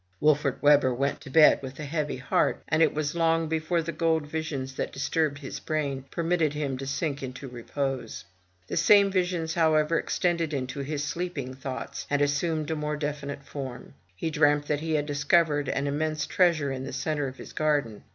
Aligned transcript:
'* 0.13 0.19
Wolfert 0.19 0.57
Webber 0.63 0.95
went 0.95 1.21
to 1.21 1.29
bed 1.29 1.61
with 1.61 1.79
a 1.79 1.85
heavy 1.85 2.17
heart; 2.17 2.63
and 2.67 2.81
it 2.81 2.91
was 2.95 3.13
long 3.13 3.47
before 3.47 3.83
the 3.83 3.91
golden 3.91 4.27
visions 4.27 4.73
that 4.73 4.91
disturbed 4.91 5.37
his 5.37 5.59
brain 5.59 6.05
permitted 6.09 6.53
him 6.53 6.75
to 6.79 6.87
sink 6.87 7.21
into 7.21 7.47
repose. 7.47 8.25
The 8.65 8.77
same 8.77 9.11
visions, 9.11 9.53
however, 9.53 9.99
extended 9.99 10.55
into 10.55 10.79
his 10.79 11.03
sleeping 11.03 11.53
thoughts, 11.53 12.07
and 12.09 12.19
assumed 12.19 12.71
a 12.71 12.75
more 12.75 12.97
definite 12.97 13.43
form. 13.43 13.93
He 14.15 14.31
dreamt 14.31 14.65
that 14.65 14.79
he 14.79 14.93
had 14.95 15.05
discovered 15.05 15.69
an 15.69 15.85
immense 15.85 16.25
treasure 16.25 16.71
in 16.71 16.83
the 16.83 16.93
centre 16.93 17.27
of 17.27 17.37
his 17.37 17.53
garden. 17.53 18.01